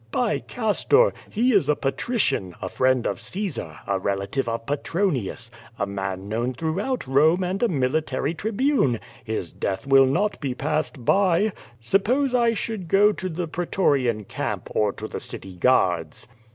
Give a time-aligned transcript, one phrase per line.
[0.09, 1.13] By Castor!
[1.29, 6.55] He is a patrician, a friend of Caesar, a relative of Petronius^ a man known
[6.55, 8.99] throughout Uunie, and a military Tribune.
[9.23, 11.53] His death will not be passed by.
[11.81, 16.27] Suppose I should go to the pretorian camp, or to the city guards?"